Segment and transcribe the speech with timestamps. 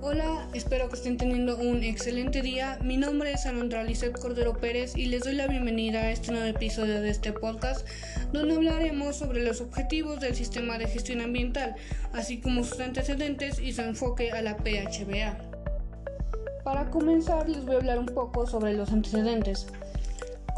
[0.00, 2.78] Hola, espero que estén teniendo un excelente día.
[2.84, 6.46] Mi nombre es Alondra Lizeth Cordero Pérez y les doy la bienvenida a este nuevo
[6.46, 7.84] episodio de este podcast,
[8.32, 11.74] donde hablaremos sobre los objetivos del sistema de gestión ambiental,
[12.12, 15.36] así como sus antecedentes y su enfoque a la PHBA.
[16.62, 19.66] Para comenzar, les voy a hablar un poco sobre los antecedentes.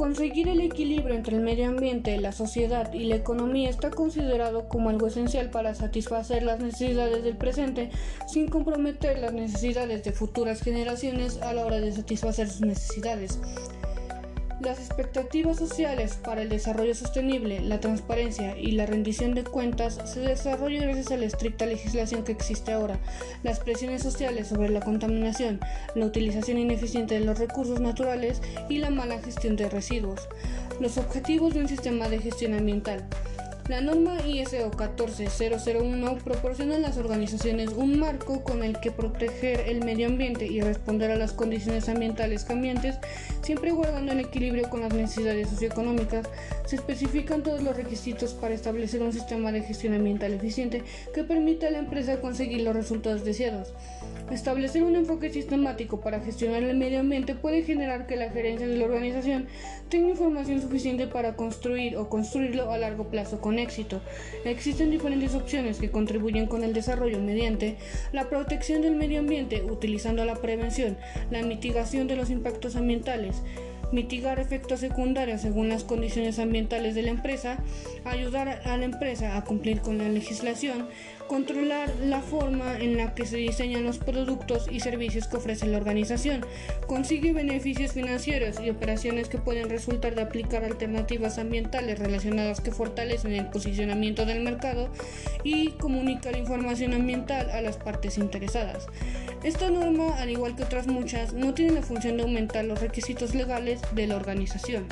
[0.00, 4.88] Conseguir el equilibrio entre el medio ambiente, la sociedad y la economía está considerado como
[4.88, 7.90] algo esencial para satisfacer las necesidades del presente
[8.26, 13.38] sin comprometer las necesidades de futuras generaciones a la hora de satisfacer sus necesidades.
[14.60, 20.20] Las expectativas sociales para el desarrollo sostenible, la transparencia y la rendición de cuentas se
[20.20, 22.98] desarrollan gracias a la estricta legislación que existe ahora,
[23.42, 25.60] las presiones sociales sobre la contaminación,
[25.94, 30.28] la utilización ineficiente de los recursos naturales y la mala gestión de residuos.
[30.78, 33.08] Los objetivos de un sistema de gestión ambiental.
[33.68, 39.84] La norma ISO 14001 proporciona a las organizaciones un marco con el que proteger el
[39.84, 42.96] medio ambiente y responder a las condiciones ambientales cambiantes,
[43.42, 46.26] siempre guardando el equilibrio con las necesidades socioeconómicas.
[46.66, 50.82] Se especifican todos los requisitos para establecer un sistema de gestión ambiental eficiente
[51.14, 53.72] que permita a la empresa conseguir los resultados deseados.
[54.30, 58.76] Establecer un enfoque sistemático para gestionar el medio ambiente puede generar que la gerencia de
[58.76, 59.46] la organización
[59.88, 64.00] tenga información suficiente para construir o construirlo a largo plazo con éxito.
[64.44, 67.76] Existen diferentes opciones que contribuyen con el desarrollo mediante
[68.12, 70.96] la protección del medio ambiente utilizando la prevención,
[71.30, 73.42] la mitigación de los impactos ambientales,
[73.92, 77.58] mitigar efectos secundarios según las condiciones ambientales de la empresa,
[78.04, 80.88] ayudar a la empresa a cumplir con la legislación,
[81.28, 85.76] controlar la forma en la que se diseñan los productos y servicios que ofrece la
[85.76, 86.44] organización,
[86.86, 93.32] consigue beneficios financieros y operaciones que pueden resultar de aplicar alternativas ambientales relacionadas que fortalecen
[93.32, 94.88] el posicionamiento del mercado
[95.44, 98.88] y comunica la información ambiental a las partes interesadas.
[99.42, 103.34] Esta norma, al igual que otras muchas, no tiene la función de aumentar los requisitos
[103.34, 104.86] legales de la organización.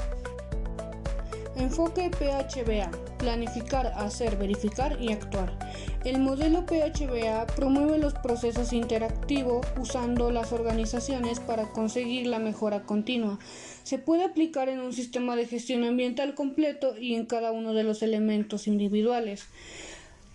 [1.58, 2.90] Enfoque PHBA.
[3.18, 5.58] Planificar, hacer, verificar y actuar.
[6.04, 13.38] El modelo PHBA promueve los procesos interactivos usando las organizaciones para conseguir la mejora continua.
[13.82, 17.82] Se puede aplicar en un sistema de gestión ambiental completo y en cada uno de
[17.82, 19.46] los elementos individuales.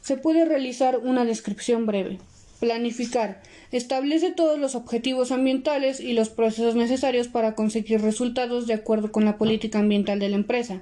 [0.02, 2.20] Se puede realizar una descripción breve.
[2.64, 3.42] Planificar.
[3.74, 9.26] Establece todos los objetivos ambientales y los procesos necesarios para conseguir resultados de acuerdo con
[9.26, 10.82] la política ambiental de la empresa.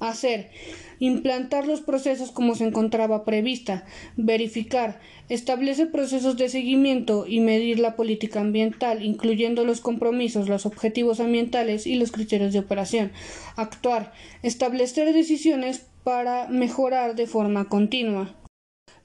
[0.00, 0.50] Hacer.
[0.98, 3.86] Implantar los procesos como se encontraba prevista.
[4.16, 4.98] Verificar.
[5.28, 11.86] Establece procesos de seguimiento y medir la política ambiental, incluyendo los compromisos, los objetivos ambientales
[11.86, 13.12] y los criterios de operación.
[13.54, 14.12] Actuar.
[14.42, 18.34] Establecer decisiones para mejorar de forma continua.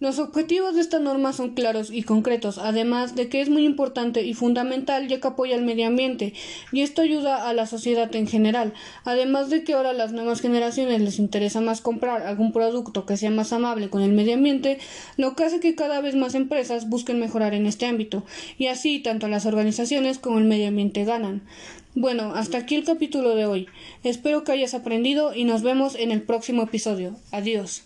[0.02, 4.24] Los objetivos de esta norma son claros y concretos, además de que es muy importante
[4.24, 6.34] y fundamental ya que apoya al medio ambiente
[6.74, 8.74] y esto ayuda a la sociedad en general,
[9.06, 13.16] además de que ahora a las nuevas generaciones les interesa más comprar algún producto que
[13.16, 14.80] sea más amable con el medio ambiente,
[15.16, 18.26] lo que hace que cada vez más empresas busquen mejorar en este ámbito
[18.58, 21.44] y así tanto las organizaciones como el medio ambiente ganan.
[21.96, 23.68] Bueno, hasta aquí el capítulo de hoy.
[24.04, 27.16] Espero que hayas aprendido y nos vemos en el próximo episodio.
[27.32, 27.84] Adiós.